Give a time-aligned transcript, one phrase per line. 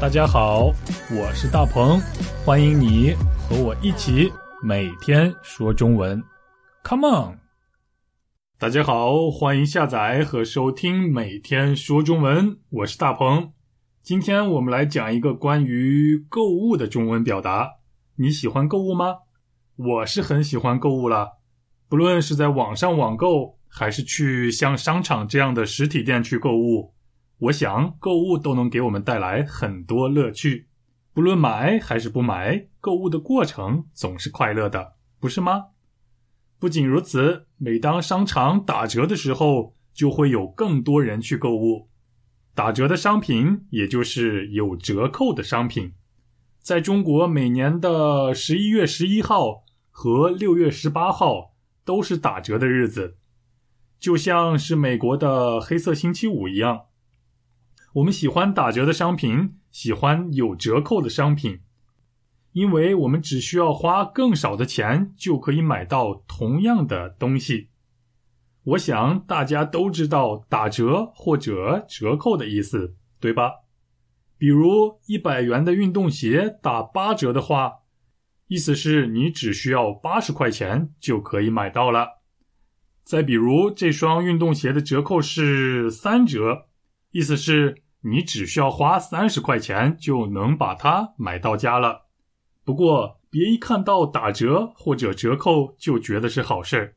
[0.00, 0.66] 大家好，
[1.10, 2.00] 我是大鹏，
[2.44, 4.32] 欢迎你和我一起
[4.62, 6.22] 每天说中文
[6.84, 7.38] ，Come on！
[8.60, 13.52] 大家好，欢迎下载和收听每天说中文，我是大鹏。
[14.00, 17.68] 今天我们来讲一个关于购物的中文表达。
[18.14, 19.16] 你喜欢购物吗？
[19.74, 21.38] 我是很喜欢购物了，
[21.88, 26.94] 不论是在网上网购，还是去像商场这样的实体店去购物。
[27.38, 30.66] 我想，购物都能给我们带来很多乐趣，
[31.12, 35.66] 不论买还是不买，购物的过程总是快乐的，不是吗？
[36.58, 41.88] 不仅如此，每当商场打折的时候，就会有更多人去购物。
[42.56, 45.92] 打折的商品，也就是有折扣的商品，
[46.60, 53.16] 在中国每年的十一月十一号和六月十八号都是打折的日子，
[54.00, 56.86] 就像是美国的黑色星期五一样。
[57.94, 61.60] 我们喜欢打折的商品，喜欢有折扣的商品，
[62.52, 67.70] 因为我们只需要花更少的钱就可以买到同样的东西。
[68.64, 73.52] 我想大家都知道打折或者折扣的意思，对吧？
[74.36, 77.78] 比如一百元的运动鞋打八折的话，
[78.48, 82.20] 意思是你只需要八十块钱就可以买到了。
[83.02, 86.66] 再比如这双运动鞋的折扣是三折。
[87.10, 92.06] 意思是你只需要花三十块钱就能把它买到家了。
[92.64, 96.96] 不过别一看到打折或者折扣就觉得是好事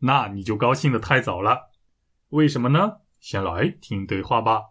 [0.00, 1.70] 那你就高兴的太早了。
[2.30, 2.98] 为什么呢？
[3.20, 4.70] 先来听对话吧。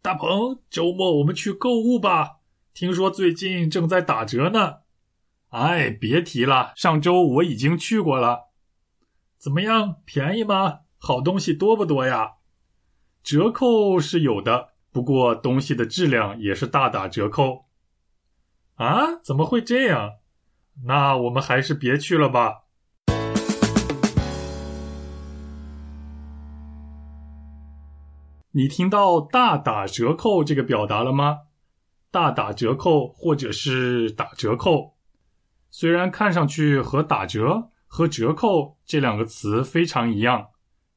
[0.00, 2.38] 大鹏，周末我们去购物吧，
[2.72, 4.78] 听说最近正在打折呢。
[5.50, 8.50] 哎，别提了，上周我已经去过了。
[9.36, 10.80] 怎么样，便宜吗？
[10.96, 12.36] 好东西多不多呀？
[13.22, 17.66] 折扣是有的，不过东西的质量也是大打折扣。
[18.74, 19.16] 啊？
[19.22, 20.14] 怎么会这样？
[20.86, 22.62] 那我们还是别去了吧。
[28.54, 31.42] 你听到“大打折扣”这个表达了吗？
[32.10, 34.96] 大打折扣或者是打折扣，
[35.70, 40.48] 虽然看上去和打折和折扣这两个词非常一样，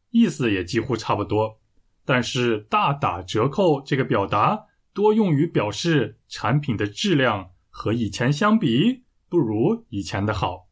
[0.10, 1.60] 意思也几乎差不多。
[2.06, 10.68] 但是“大打折扣”这个表达多用于表示产品的质量和以前相比不如以前的好，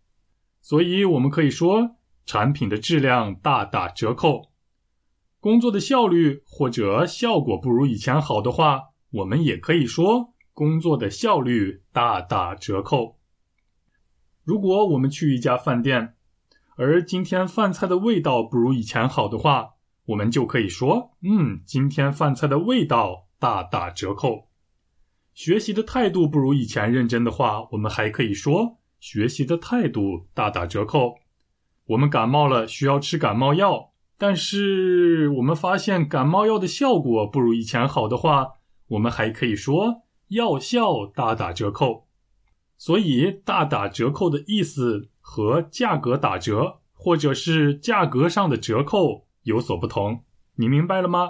[0.62, 4.52] 所以我们可以说产品的质量大打折扣。
[5.40, 13.18] 工作的效率或者效果不如以前好的话，我们也可以说工作的效率大打折扣。
[14.46, 16.16] 如果我们去一家饭店，
[16.78, 19.73] 而今天饭菜的味道不如以前好的话，
[20.06, 24.50] 我们就可以说，嗯，今天饭菜的味道大打折扣。
[25.34, 31.16] 学习的态度不如以前认真的话，我们还可以说学习的态度大打折扣。
[31.86, 38.48] 我们感冒了，需要吃感冒药，但是我们发现感冒药的效果不如以前好的话，
[38.90, 42.08] 我们还可以说药效大打折扣。
[42.78, 49.26] 所以，大打折扣的意思和价格打折或者是价格上的折扣。
[49.44, 50.24] 有所不同，
[50.56, 51.30] 你明白了吗？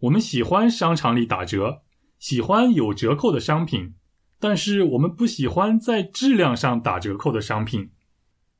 [0.00, 1.82] 我们喜欢商场里打折，
[2.18, 3.94] 喜欢有折扣的商品，
[4.38, 7.90] 但是我们不喜欢在质量上打折扣的商品。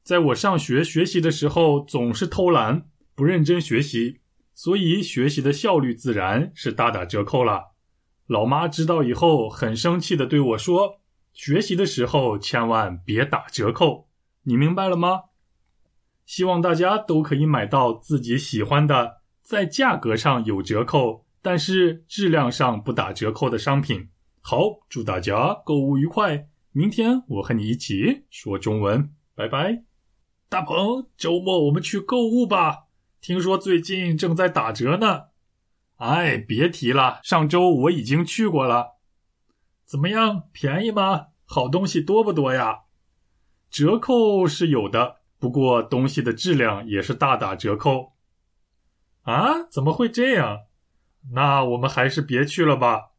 [0.03, 4.21] 在我上学学习的时候，总是偷懒，不认真学习，
[4.55, 7.75] 所以学习的效率自然是大打折扣了。
[8.27, 11.01] 老妈知道以后，很生气的对我说
[11.35, 14.09] ：“学习的时候千万别打折扣。”
[14.45, 15.23] 你明白了吗？
[16.27, 24.09] 希望大家都可以买到自己喜欢的，在价格上有折扣，但是质量上不打折扣的商品。
[24.43, 26.49] 好，祝大家购物愉快！
[26.73, 29.85] 明天我和你一起说中文，拜拜。
[30.49, 32.87] 大鹏，周末我们去购物吧，
[33.21, 35.27] 听说最近正在打折呢。
[35.97, 38.97] 哎，别提了，上周我已经去过了。
[39.85, 41.29] 怎么样，便宜吗？
[41.45, 42.81] 好东西多不多呀？
[43.71, 45.17] 折扣是有的。
[45.39, 48.13] 不过东西的质量也是大打折扣，
[49.23, 49.63] 啊？
[49.71, 50.63] 怎么会这样？
[51.33, 53.11] 那我们还是别去了吧。